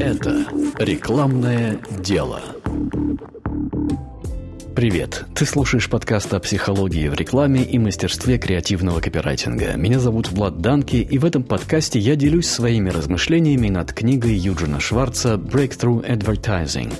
[0.00, 0.46] Это
[0.78, 2.40] рекламное дело.
[4.74, 5.26] Привет!
[5.34, 9.74] Ты слушаешь подкаст о психологии в рекламе и мастерстве креативного копирайтинга.
[9.76, 14.80] Меня зовут Влад Данки, и в этом подкасте я делюсь своими размышлениями над книгой Юджина
[14.80, 16.94] Шварца «Breakthrough Advertising».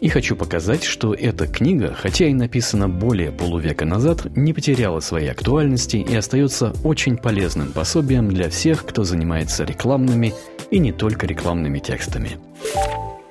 [0.00, 5.30] И хочу показать, что эта книга, хотя и написана более полувека назад, не потеряла своей
[5.30, 10.34] актуальности и остается очень полезным пособием для всех, кто занимается рекламными
[10.70, 12.38] и не только рекламными текстами.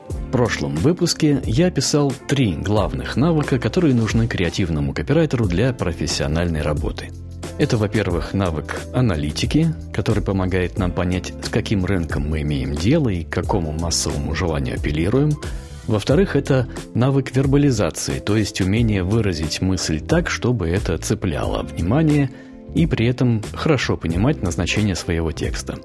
[0.10, 7.12] В прошлом выпуске я описал три главных навыка, которые нужны креативному копирайтеру для профессиональной работы.
[7.58, 13.24] Это, во-первых, навык аналитики, который помогает нам понять, с каким рынком мы имеем дело и
[13.24, 15.32] к какому массовому желанию апеллируем.
[15.88, 22.30] Во-вторых, это навык вербализации, то есть умение выразить мысль так, чтобы это цепляло внимание
[22.76, 25.80] и при этом хорошо понимать назначение своего текста.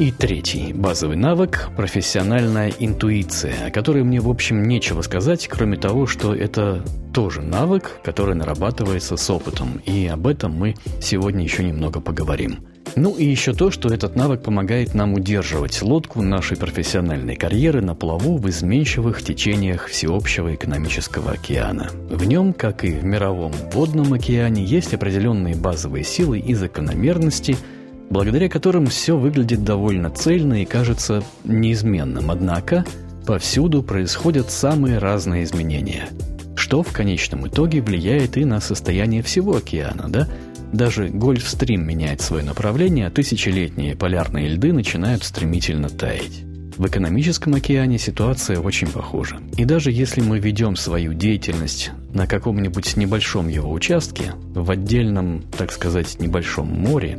[0.00, 6.06] И третий базовый навык– профессиональная интуиция, о которой мне, в общем, нечего сказать, кроме того,
[6.06, 12.00] что это тоже навык, который нарабатывается с опытом, и об этом мы сегодня еще немного
[12.00, 12.60] поговорим.
[12.96, 17.94] Ну и еще то, что этот навык помогает нам удерживать лодку нашей профессиональной карьеры на
[17.94, 21.90] плаву в изменчивых течениях всеобщего экономического океана.
[22.08, 27.54] В нем, как и в мировом водном океане, есть определенные базовые силы и закономерности–
[28.10, 32.30] благодаря которым все выглядит довольно цельно и кажется неизменным.
[32.30, 32.84] Однако
[33.24, 36.08] повсюду происходят самые разные изменения,
[36.56, 40.28] что в конечном итоге влияет и на состояние всего океана, да?
[40.72, 46.44] Даже Гольфстрим меняет свое направление, а тысячелетние полярные льды начинают стремительно таять.
[46.76, 49.38] В экономическом океане ситуация очень похожа.
[49.58, 55.72] И даже если мы ведем свою деятельность на каком-нибудь небольшом его участке, в отдельном, так
[55.72, 57.18] сказать, небольшом море,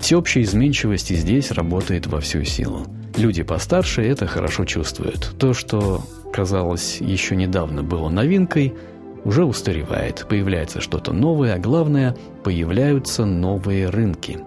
[0.00, 2.86] Всеобщая изменчивость и здесь работает во всю силу.
[3.16, 5.34] Люди постарше это хорошо чувствуют.
[5.38, 8.74] То, что, казалось, еще недавно было новинкой,
[9.24, 10.26] уже устаревает.
[10.28, 14.38] Появляется что-то новое, а главное, появляются новые рынки.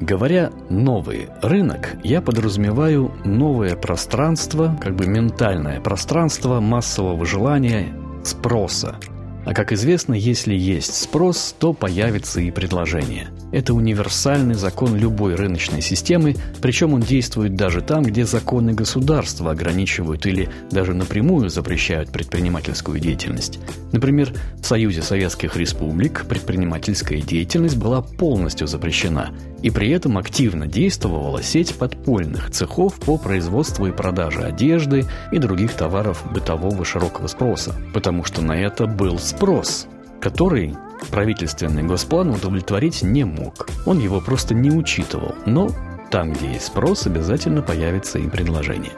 [0.00, 7.94] Говоря «новый рынок», я подразумеваю новое пространство, как бы ментальное пространство массового желания,
[8.24, 8.96] спроса–
[9.44, 13.28] а как известно, если есть спрос, то появится и предложение.
[13.52, 20.24] Это универсальный закон любой рыночной системы, причем он действует даже там, где законы государства ограничивают
[20.26, 23.58] или даже напрямую запрещают предпринимательскую деятельность.
[23.92, 29.32] Например, в Союзе Советских Республик предпринимательская деятельность была полностью запрещена,
[29.62, 35.72] и при этом активно действовала сеть подпольных цехов по производству и продаже одежды и других
[35.74, 39.86] товаров бытового широкого спроса, потому что на это был спрос,
[40.20, 40.74] который
[41.10, 43.66] правительственный госплан удовлетворить не мог.
[43.86, 45.70] Он его просто не учитывал, но
[46.10, 48.92] там, где есть спрос, обязательно появится и предложение.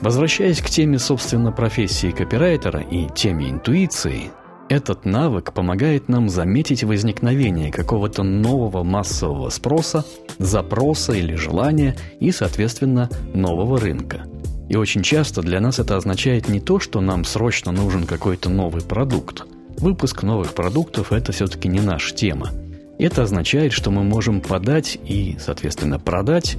[0.00, 4.30] Возвращаясь к теме, собственно, профессии копирайтера и теме интуиции,
[4.70, 10.04] этот навык помогает нам заметить возникновение какого-то нового массового спроса,
[10.38, 14.22] запроса или желания и, соответственно, нового рынка.
[14.68, 18.82] И очень часто для нас это означает не то, что нам срочно нужен какой-то новый
[18.82, 19.44] продукт.
[19.78, 22.50] Выпуск новых продуктов– это все-таки не наша тема.
[22.98, 26.56] Это означает, что мы можем подать и, соответственно, продать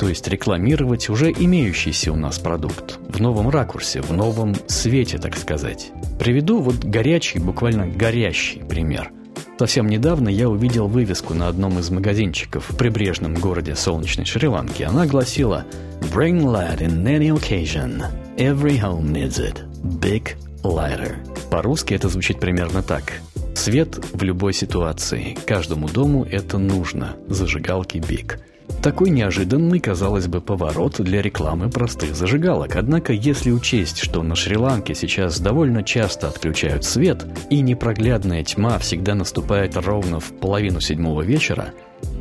[0.00, 5.36] то есть рекламировать уже имеющийся у нас продукт в новом ракурсе, в новом свете, так
[5.36, 5.92] сказать.
[6.18, 9.12] Приведу вот горячий, буквально горящий пример.
[9.60, 14.84] Совсем недавно я увидел вывеску на одном из магазинчиков в прибрежном городе солнечной Шри-Ланки.
[14.84, 15.66] Она гласила
[16.14, 18.02] «Bring light in any occasion.
[18.38, 19.58] Every home needs it.
[20.00, 20.28] Big
[20.62, 21.16] lighter».
[21.50, 23.20] По-русски это звучит примерно так.
[23.54, 25.36] Свет в любой ситуации.
[25.44, 27.16] Каждому дому это нужно.
[27.28, 28.40] Зажигалки Big.
[28.82, 32.76] Такой неожиданный, казалось бы, поворот для рекламы простых зажигалок.
[32.76, 39.14] Однако, если учесть, что на Шри-Ланке сейчас довольно часто отключают свет, и непроглядная тьма всегда
[39.14, 41.74] наступает ровно в половину седьмого вечера,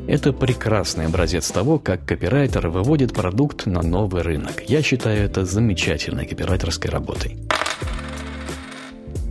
[0.07, 4.63] это прекрасный образец того, как копирайтер выводит продукт на новый рынок.
[4.67, 7.37] Я считаю это замечательной копирайтерской работой.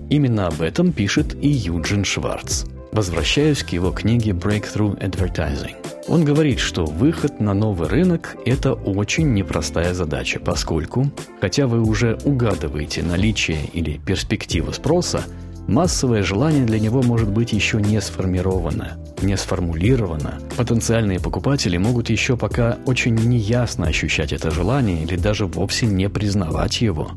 [0.08, 2.64] Именно об этом пишет и Юджин Шварц.
[2.92, 5.88] Возвращаюсь к его книге Breakthrough Advertising.
[6.08, 11.10] Он говорит, что выход на новый рынок– это очень непростая задача, поскольку,
[11.40, 15.22] хотя вы уже угадываете наличие или перспективу спроса,
[15.66, 20.40] массовое желание для него может быть еще не сформировано, не сформулировано.
[20.56, 26.81] Потенциальные покупатели могут еще пока очень неясно ощущать это желание или даже вовсе не признавать
[26.81, 27.11] его.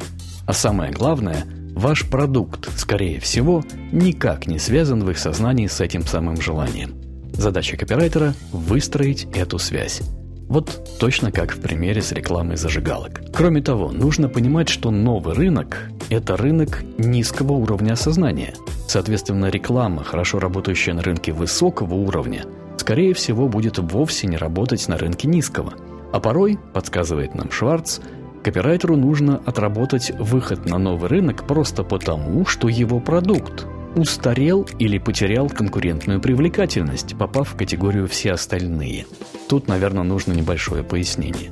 [0.46, 3.64] А самое главное– Ваш продукт, скорее всего,
[3.94, 7.11] никак не связан в их сознании с этим самым желанием.
[7.42, 10.04] Задача копирайтера– выстроить эту связь.
[10.48, 13.24] Вот точно как в примере с рекламой зажигалок.
[13.34, 18.54] Кроме того, нужно понимать, что новый рынок– это рынок низкого уровня осознания.
[18.88, 22.46] Соответственно, реклама, хорошо работающая на рынке высокого уровня,
[22.78, 25.74] скорее всего, будет вовсе не работать на рынке низкого.
[26.14, 28.02] А порой, подсказывает нам Шварц,
[28.44, 33.66] копирайтеру нужно отработать выход на новый рынок просто потому, что его продукт
[33.96, 39.06] устарел или потерял конкурентную привлекательность, попав в категорию «все остальные».
[39.50, 41.52] Тут, наверное, нужно небольшое пояснение.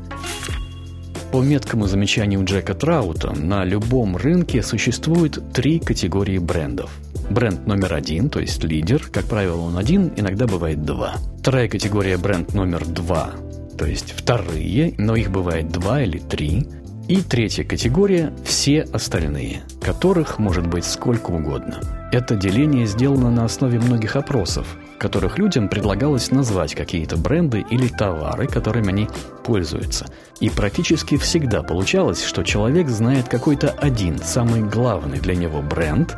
[1.32, 6.90] По меткому замечанию Джека Траута, на любом рынке существует три категории брендов.
[7.30, 11.18] Бренд номер один, то есть лидер, как правило, он один, иногда бывает два.
[11.40, 13.34] Вторая категория бренд номер два,
[13.78, 16.68] то есть вторые, но их бывает два или три.
[17.08, 21.99] И третья категория– все остальные, которых может быть сколько угодно.
[22.12, 24.66] Это деление сделано на основе многих опросов,
[24.96, 29.08] в которых людям предлагалось назвать какие-то бренды или товары, которыми они
[29.44, 30.08] пользуются.
[30.40, 36.18] И практически всегда получалось, что человек знает какой-то один, самый главный для него бренд,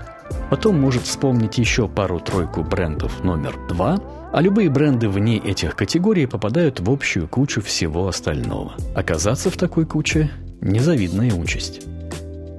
[0.49, 3.99] потом может вспомнить еще пару-тройку брендов номер два,
[4.31, 8.75] а любые бренды вне этих категорий попадают в общую кучу всего остального.
[8.95, 11.81] Оказаться в такой куче Незавидная участь.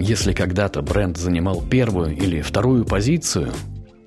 [0.05, 3.53] Если когда-то бренд занимал первую или вторую позицию,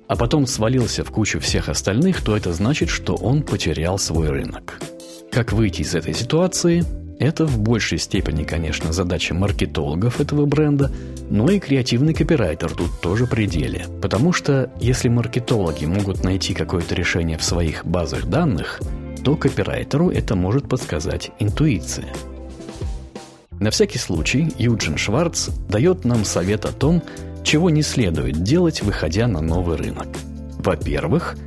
[0.07, 4.79] а потом свалился в кучу всех остальных, то это значит, что он потерял свой рынок.
[5.31, 6.83] Как выйти из этой ситуации?
[7.19, 10.91] Это в большей степени, конечно, задача маркетологов этого бренда,
[11.31, 13.87] но и креативный копирайтер тут тоже при деле.
[13.99, 18.81] Потому что если маркетологи могут найти какое-то решение в своих базах данных,
[19.25, 22.05] то копирайтеру это может подсказать интуиция–
[23.59, 27.01] на всякий случай Юджин Шварц дает нам совет о том,
[27.43, 30.07] чего не следует делать, выходя на новый рынок.
[30.59, 31.37] Во-первых,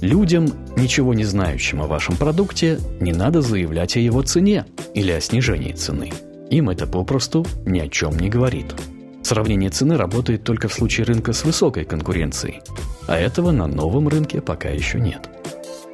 [0.00, 0.46] людям,
[0.76, 5.72] ничего не знающим о вашем продукте, не надо заявлять о его цене или о снижении
[5.72, 6.12] цены.
[6.50, 8.74] Им это попросту ни о чем не говорит.
[9.22, 12.60] Сравнение цены работает только в случае рынка с высокой конкуренцией,
[13.06, 15.28] а этого на новом рынке пока еще нет.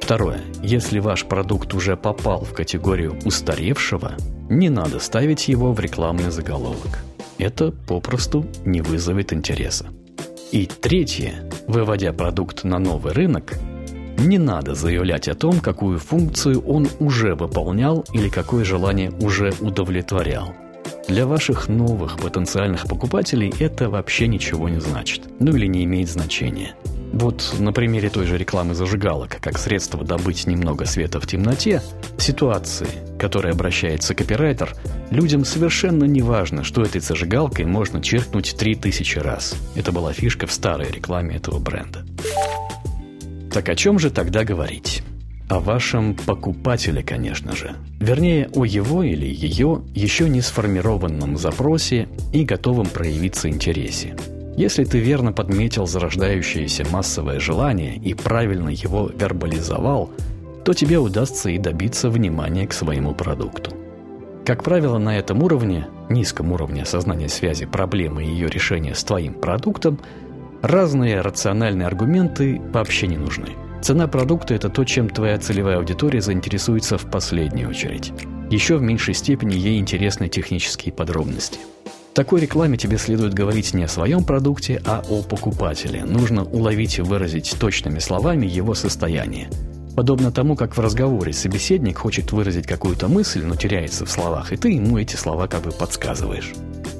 [0.01, 0.41] Второе.
[0.61, 4.13] Если ваш продукт уже попал в категорию устаревшего,
[4.51, 7.03] не надо ставить его в рекламный заголовок.
[7.37, 9.87] Это попросту не вызовет интереса.
[10.51, 11.49] И третье.
[11.67, 13.53] Выводя продукт на новый рынок,
[14.17, 20.53] не надо заявлять о том, какую функцию он уже выполнял или какое желание уже удовлетворял.
[21.07, 25.23] Для ваших новых потенциальных покупателей это вообще ничего не значит.
[25.39, 26.75] Ну или не имеет значения.
[27.13, 31.81] Вот на примере той же рекламы зажигалок, как средство добыть немного света в темноте,
[32.17, 32.87] ситуации,
[33.17, 34.73] к которой обращается копирайтер,
[35.09, 39.55] людям совершенно не важно, что этой зажигалкой можно черкнуть 3000 раз.
[39.75, 42.05] Это была фишка в старой рекламе этого бренда.
[43.51, 45.03] Так о чем же тогда говорить?
[45.49, 47.75] О вашем покупателе, конечно же.
[47.99, 54.15] Вернее, о его или ее еще не сформированном запросе и готовом проявиться интересе.
[54.61, 60.11] Если ты верно подметил зарождающееся массовое желание и правильно его вербализовал,
[60.63, 63.71] то тебе удастся и добиться внимания к своему продукту.
[64.45, 69.33] Как правило, на этом уровне, низком уровне осознания связи проблемы и ее решения с твоим
[69.33, 69.99] продуктом,
[70.61, 73.55] разные рациональные аргументы вообще не нужны.
[73.81, 78.13] Цена продукта– это то, чем твоя целевая аудитория заинтересуется в последнюю очередь.
[78.51, 81.57] Еще в меньшей степени ей интересны технические подробности–
[82.13, 86.03] такой рекламе тебе следует говорить не о своем продукте, а о покупателе.
[86.03, 89.49] Нужно уловить и выразить точными словами его состояние.
[89.95, 94.57] Подобно тому, как в разговоре собеседник хочет выразить какую-то мысль, но теряется в словах, и
[94.57, 96.53] ты ему эти слова как бы подсказываешь.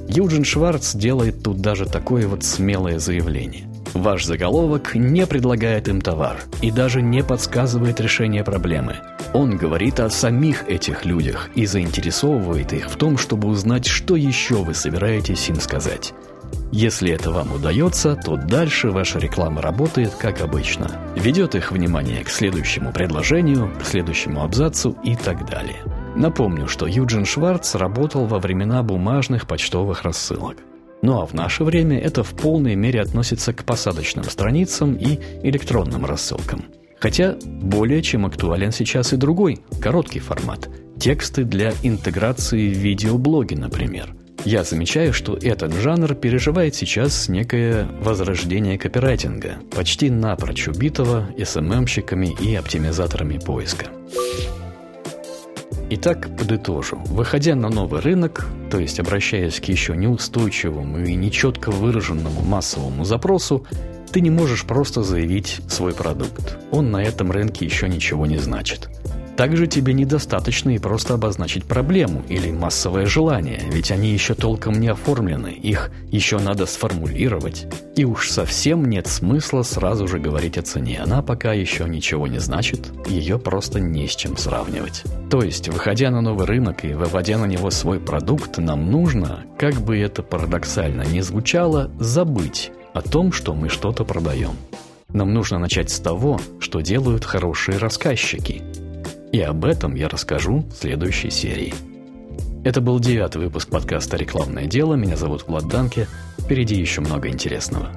[0.08, 3.71] Юджин Шварц делает тут даже такое вот смелое заявление.
[3.94, 8.96] Ваш заголовок не предлагает им товар и даже не подсказывает решение проблемы.
[9.34, 14.56] Он говорит о самих этих людях и заинтересовывает их в том, чтобы узнать, что еще
[14.56, 16.14] вы собираетесь им сказать.
[16.70, 20.90] Если это вам удается, то дальше ваша реклама работает как обычно.
[21.14, 25.82] Ведет их внимание к следующему предложению, к следующему абзацу и так далее.
[26.16, 30.56] Напомню, что Юджин Шварц работал во времена бумажных почтовых рассылок.
[31.02, 36.06] Ну а в наше время это в полной мере относится к посадочным страницам и электронным
[36.06, 36.64] рассылкам.
[37.00, 40.68] Хотя более чем актуален сейчас и другой, короткий формат–
[41.00, 44.14] тексты для интеграции в видеоблоги, например.
[44.44, 52.54] Я замечаю, что этот жанр переживает сейчас некое возрождение копирайтинга, почти напрочь убитого SMM-щиками и
[52.54, 53.86] оптимизаторами поиска.
[55.94, 56.96] Итак, подытожу.
[57.04, 63.66] Выходя на новый рынок, то есть обращаясь к еще неустойчивому и нечетко выраженному массовому запросу,
[64.10, 66.56] ты не можешь просто заявить свой продукт.
[66.70, 68.88] Он на этом рынке еще ничего не значит.
[69.36, 74.88] Также тебе недостаточно и просто обозначить проблему или массовое желание, ведь они еще толком не
[74.88, 77.66] оформлены, их еще надо сформулировать.
[77.96, 82.38] И уж совсем нет смысла сразу же говорить о цене, она пока еще ничего не
[82.38, 85.02] значит, ее просто не с чем сравнивать.
[85.30, 89.74] То есть, выходя на новый рынок и выводя на него свой продукт, нам нужно, как
[89.76, 94.52] бы это парадоксально не звучало, забыть о том, что мы что-то продаем.
[95.08, 98.62] Нам нужно начать с того, что делают хорошие рассказчики–
[99.32, 101.74] и об этом я расскажу в следующей серии.
[102.64, 104.94] Это был девятый выпуск подкаста «Рекламное дело».
[104.94, 106.06] Меня зовут Влад Данке.
[106.38, 107.88] Впереди еще много интересного.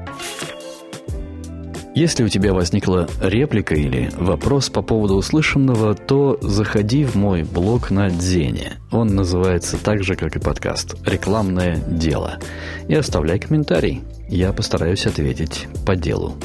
[1.94, 7.92] Если у тебя возникла реплика или вопрос по поводу услышанного, то заходи в мой блог
[7.92, 8.74] на Дзене.
[8.92, 12.40] Он называется так же, как и подкаст «Рекламное дело».
[12.88, 14.04] И оставляй комментарий.
[14.28, 16.36] Я постараюсь ответить по делу.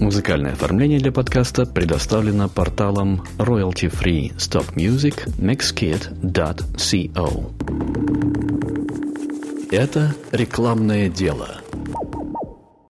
[0.00, 5.28] Музыкальное оформление для подкаста предоставлено порталом royalty-free stop music.
[5.36, 6.10] Mixkit.co.
[9.70, 11.60] Это рекламное дело–